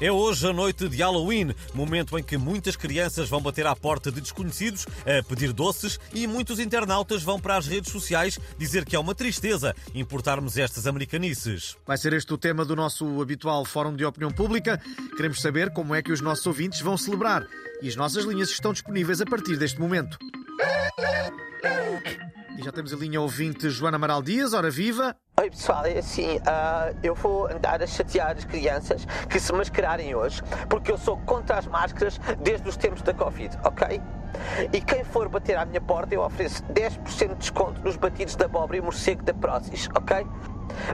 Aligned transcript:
É 0.00 0.10
hoje 0.10 0.48
a 0.48 0.52
noite 0.52 0.88
de 0.88 1.02
Halloween, 1.02 1.54
momento 1.74 2.18
em 2.18 2.22
que 2.22 2.38
muitas 2.38 2.74
crianças 2.74 3.28
vão 3.28 3.38
bater 3.38 3.66
à 3.66 3.76
porta 3.76 4.10
de 4.10 4.18
desconhecidos 4.22 4.86
a 5.04 5.22
pedir 5.22 5.52
doces 5.52 6.00
e 6.14 6.26
muitos 6.26 6.58
internautas 6.58 7.22
vão 7.22 7.38
para 7.38 7.58
as 7.58 7.66
redes 7.66 7.92
sociais 7.92 8.38
dizer 8.56 8.86
que 8.86 8.96
é 8.96 8.98
uma 8.98 9.14
tristeza 9.14 9.74
importarmos 9.94 10.56
estas 10.56 10.86
americanices. 10.86 11.76
Vai 11.86 11.98
ser 11.98 12.14
este 12.14 12.32
o 12.32 12.38
tema 12.38 12.64
do 12.64 12.74
nosso 12.74 13.20
habitual 13.20 13.62
Fórum 13.66 13.94
de 13.94 14.02
Opinião 14.02 14.30
Pública. 14.30 14.80
Queremos 15.18 15.42
saber 15.42 15.70
como 15.70 15.94
é 15.94 16.00
que 16.00 16.12
os 16.12 16.22
nossos 16.22 16.46
ouvintes 16.46 16.80
vão 16.80 16.96
celebrar. 16.96 17.46
E 17.82 17.88
as 17.88 17.94
nossas 17.94 18.24
linhas 18.24 18.48
estão 18.48 18.72
disponíveis 18.72 19.20
a 19.20 19.26
partir 19.26 19.58
deste 19.58 19.78
momento. 19.78 20.16
E 22.60 22.62
já 22.62 22.70
temos 22.70 22.92
a 22.92 22.96
linha 22.96 23.18
ouvinte 23.22 23.70
Joana 23.70 23.96
Amaral 23.96 24.20
Dias, 24.20 24.52
ora 24.52 24.70
viva. 24.70 25.16
Oi 25.40 25.48
pessoal, 25.48 25.86
é 25.86 25.96
assim, 25.96 26.36
uh, 26.36 26.94
eu 27.02 27.14
vou 27.14 27.46
andar 27.46 27.82
a 27.82 27.86
chatear 27.86 28.36
as 28.36 28.44
crianças 28.44 29.06
que 29.30 29.40
se 29.40 29.50
mascararem 29.50 30.14
hoje, 30.14 30.42
porque 30.68 30.92
eu 30.92 30.98
sou 30.98 31.16
contra 31.22 31.56
as 31.56 31.66
máscaras 31.66 32.20
desde 32.42 32.68
os 32.68 32.76
tempos 32.76 33.00
da 33.00 33.14
Covid, 33.14 33.58
ok? 33.64 33.98
E 34.74 34.80
quem 34.82 35.02
for 35.04 35.26
bater 35.30 35.56
à 35.56 35.64
minha 35.64 35.80
porta, 35.80 36.14
eu 36.14 36.20
ofereço 36.20 36.62
10% 36.64 37.28
de 37.28 37.34
desconto 37.36 37.80
nos 37.80 37.96
batidos 37.96 38.36
da 38.36 38.44
abóbora 38.44 38.76
e 38.76 38.82
morcego 38.82 39.22
da 39.22 39.32
Prozis, 39.32 39.88
ok? 39.94 40.26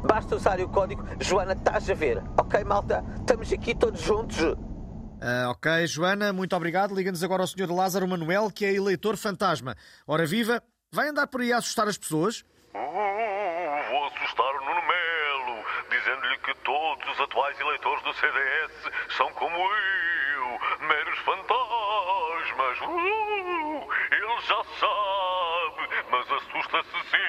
Basta 0.04 0.36
usar 0.36 0.60
o 0.60 0.68
código 0.68 1.04
Joana 1.18 1.54
Estás 1.54 1.90
a 1.90 1.94
ver, 1.94 2.22
ok 2.38 2.62
malta? 2.62 3.04
Estamos 3.18 3.52
aqui 3.52 3.74
todos 3.74 4.00
juntos. 4.00 4.38
Uh, 4.40 5.48
ok, 5.48 5.84
Joana, 5.88 6.32
muito 6.32 6.54
obrigado. 6.54 6.94
Liga-nos 6.94 7.24
agora 7.24 7.42
ao 7.42 7.48
Sr. 7.48 7.72
Lázaro 7.72 8.06
Manuel, 8.06 8.52
que 8.52 8.64
é 8.64 8.72
eleitor 8.72 9.16
fantasma. 9.16 9.74
Ora 10.06 10.24
viva, 10.24 10.62
vai 10.92 11.08
andar 11.08 11.26
por 11.26 11.40
aí 11.40 11.52
a 11.52 11.58
assustar 11.58 11.88
as 11.88 11.98
pessoas? 11.98 12.44
Uh, 12.74 13.90
vou 13.90 14.04
assustar 14.06 14.54
o 14.54 14.64
Nuno 14.64 14.82
Melo, 14.82 15.64
dizendo-lhe 15.90 16.38
que 16.38 16.54
todos 16.62 17.08
os 17.12 17.20
atuais 17.20 17.58
eleitores 17.58 18.02
do 18.04 18.12
CDS 18.14 18.92
são 19.16 19.32
como 19.34 19.56
eu, 19.56 20.86
meros 20.86 21.18
fantasmas. 21.20 22.80
Uh, 22.80 23.92
ele 24.12 24.40
já 24.42 24.64
sabe, 24.80 25.88
mas 26.10 26.30
assusta-se 26.32 27.10
sempre. 27.10 27.26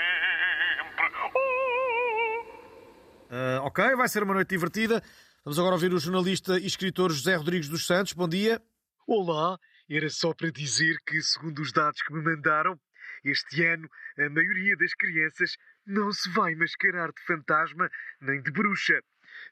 Uh, 3.29 3.61
ok, 3.63 3.95
vai 3.95 4.07
ser 4.07 4.23
uma 4.23 4.33
noite 4.33 4.49
divertida. 4.49 5.03
Vamos 5.43 5.59
agora 5.59 5.75
ouvir 5.75 5.93
o 5.93 5.99
jornalista 5.99 6.59
e 6.59 6.65
escritor 6.65 7.11
José 7.11 7.35
Rodrigues 7.35 7.69
dos 7.69 7.85
Santos. 7.85 8.13
Bom 8.13 8.27
dia. 8.27 8.61
Olá, 9.07 9.57
era 9.89 10.09
só 10.09 10.33
para 10.33 10.51
dizer 10.51 10.97
que, 11.05 11.21
segundo 11.21 11.61
os 11.61 11.71
dados 11.71 12.01
que 12.01 12.13
me 12.13 12.21
mandaram, 12.21 12.77
este 13.23 13.63
ano 13.65 13.89
a 14.17 14.29
maioria 14.29 14.75
das 14.77 14.93
crianças 14.93 15.57
não 15.85 16.11
se 16.11 16.29
vai 16.29 16.55
mascarar 16.55 17.11
de 17.11 17.21
fantasma 17.23 17.89
nem 18.21 18.41
de 18.41 18.51
bruxa. 18.51 19.01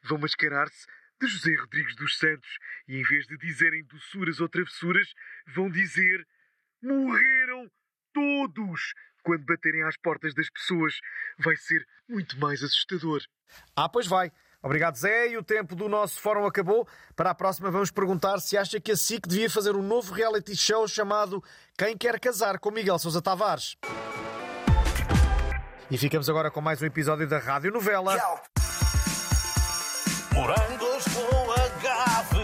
Vão 0.04 0.18
mascarar-se 0.18 0.86
de 1.20 1.28
José 1.28 1.56
Rodrigues 1.56 1.96
dos 1.96 2.18
Santos 2.18 2.58
e, 2.88 2.98
em 2.98 3.04
vez 3.04 3.26
de 3.28 3.38
dizerem 3.38 3.84
doçuras 3.86 4.40
ou 4.40 4.50
travessuras, 4.50 5.14
vão 5.48 5.70
dizer 5.70 6.26
morreram 6.82 7.70
todos. 8.14 8.94
Quando 9.24 9.46
baterem 9.46 9.84
às 9.84 9.98
portas 9.98 10.36
das 10.36 10.50
pessoas, 10.50 11.00
vai 11.40 11.56
ser 11.56 11.86
muito 12.08 12.38
mais 12.38 12.62
assustador. 12.62 13.22
Ah, 13.76 13.90
pois 13.90 14.06
vai. 14.06 14.32
Obrigado, 14.66 14.98
Zé. 14.98 15.30
E 15.30 15.38
o 15.38 15.44
tempo 15.44 15.76
do 15.76 15.88
nosso 15.88 16.20
fórum 16.20 16.44
acabou. 16.48 16.88
Para 17.16 17.30
a 17.30 17.36
próxima, 17.36 17.70
vamos 17.70 17.92
perguntar 17.92 18.40
se 18.40 18.58
acha 18.58 18.80
que 18.80 18.92
a 18.92 18.98
SIC 18.98 19.28
devia 19.28 19.48
fazer 19.48 19.76
um 19.76 19.82
novo 19.84 20.12
reality 20.12 20.56
show 20.56 20.88
chamado 20.88 21.44
Quem 21.78 21.96
Quer 21.96 22.20
Casar 22.20 22.58
com 22.58 22.72
Miguel 22.72 22.98
Sousa 22.98 23.22
Tavares. 23.22 23.78
E 25.92 25.98
ficamos 26.00 26.28
agora 26.28 26.50
com 26.50 26.62
mais 26.62 26.82
um 26.82 26.86
episódio 26.88 27.28
da 27.28 27.38
Rádio 27.38 27.72
Novela. 27.72 28.18
Morangos 30.34 31.06
com 31.14 31.52
agave. 31.52 32.44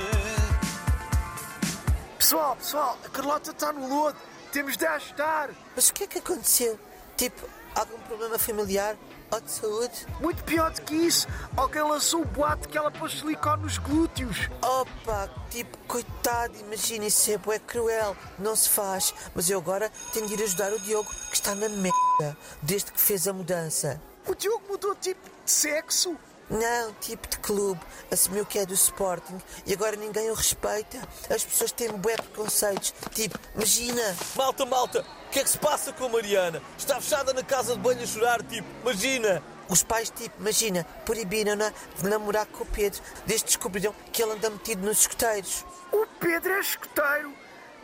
Pessoal, 2.20 2.56
pessoal, 2.56 3.00
a 3.04 3.10
Carlota 3.10 3.50
está 3.50 3.74
no 3.74 3.90
lodo. 3.90 4.18
Temos 4.52 4.78
de 4.78 4.86
ajudar. 4.86 5.50
Mas 5.76 5.90
o 5.90 5.94
que 5.96 6.04
é 6.04 6.08
que 6.08 6.20
aconteceu? 6.20 6.80
Tipo, 7.18 7.50
algum 7.76 7.98
problema 8.00 8.38
familiar 8.38 8.96
ou 9.32 9.42
de 9.42 9.52
saúde? 9.52 10.08
Muito 10.20 10.44
pior 10.44 10.72
do 10.72 10.82
que 10.82 10.96
isso. 10.96 11.28
Alguém 11.56 11.82
lançou 11.82 12.22
o 12.22 12.26
boato 12.26 12.68
que 12.68 12.78
ela 12.78 12.92
pôs 12.92 13.20
silicone 13.20 13.64
nos 13.64 13.78
glúteos. 13.78 14.50
Opa, 14.62 15.30
tipo, 15.50 15.78
coitado, 15.88 16.56
imagina, 16.60 17.06
isso 17.06 17.32
é 17.32 17.38
bué 17.38 17.60
cruel. 17.60 18.16
Não 18.38 18.56
se 18.56 18.70
faz. 18.70 19.14
Mas 19.34 19.50
eu 19.50 19.60
agora 19.60 19.92
tenho 20.14 20.28
de 20.28 20.34
ir 20.34 20.44
ajudar 20.44 20.74
o 20.74 20.80
Diogo, 20.80 21.10
que 21.30 21.36
está 21.36 21.56
na 21.56 21.70
merda, 21.70 22.38
desde 22.62 22.92
que 22.92 23.00
fez 23.00 23.28
a 23.28 23.34
mudança. 23.34 24.02
O 24.28 24.36
Diogo 24.36 24.64
mudou 24.70 24.96
tipo 24.96 25.22
de 25.44 25.52
sexo. 25.52 26.16
Não, 26.52 26.94
tipo 26.96 27.30
de 27.30 27.40
clube. 27.40 27.80
Assumiu 28.12 28.46
que 28.46 28.60
é 28.60 28.66
do 28.66 28.74
Sporting 28.74 29.40
e 29.66 29.74
agora 29.74 29.96
ninguém 29.96 30.30
o 30.30 30.34
respeita. 30.34 31.00
As 31.30 31.46
pessoas 31.46 31.72
têm 31.72 31.90
bué 31.94 32.18
preconceitos. 32.18 32.94
Tipo, 33.14 33.40
imagina. 33.56 34.16
Malta, 34.36 34.66
malta, 34.66 35.06
o 35.28 35.30
que 35.30 35.40
é 35.40 35.44
que 35.44 35.50
se 35.50 35.58
passa 35.58 35.94
com 35.94 36.06
a 36.06 36.10
Mariana? 36.10 36.62
Está 36.78 37.00
fechada 37.00 37.32
na 37.32 37.42
casa 37.42 37.74
de 37.74 37.80
banho 37.80 38.04
a 38.04 38.06
chorar, 38.06 38.44
tipo, 38.44 38.68
imagina. 38.82 39.42
Os 39.70 39.82
pais, 39.82 40.10
tipo, 40.10 40.36
imagina, 40.42 40.86
proibiram-na 41.06 41.72
de 41.98 42.10
namorar 42.10 42.46
com 42.48 42.66
o 42.66 42.68
Pedro 42.68 43.02
desde 43.26 43.46
que 43.46 43.52
descobriram 43.52 43.96
que 44.12 44.22
ele 44.22 44.34
anda 44.34 44.50
metido 44.50 44.86
nos 44.86 45.00
escoteiros. 45.00 45.66
O 45.94 46.06
Pedro 46.20 46.52
é 46.52 46.60
escoteiro. 46.60 47.34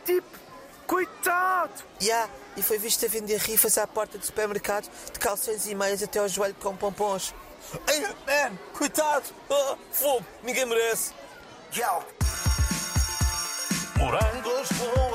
Tipo, 0.04 0.28
coitado. 0.86 1.72
Ya, 2.02 2.06
yeah, 2.06 2.32
e 2.58 2.62
foi 2.62 2.76
visto 2.76 3.06
a 3.06 3.08
vender 3.08 3.38
rifas 3.38 3.78
à 3.78 3.86
porta 3.86 4.18
do 4.18 4.26
supermercado 4.26 4.90
de 5.10 5.18
calções 5.18 5.66
e 5.66 5.74
meias 5.74 6.02
até 6.02 6.18
ao 6.18 6.28
joelho 6.28 6.54
com 6.56 6.76
pompons. 6.76 7.32
Ei, 7.88 8.00
man, 8.26 8.58
coitado! 8.72 9.24
Oh, 9.48 9.76
fogo, 9.92 10.24
ninguém 10.42 10.64
merece. 10.64 11.12
Morangos 13.98 14.68
com. 14.68 15.07